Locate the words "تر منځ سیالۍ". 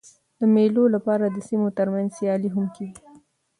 1.77-2.49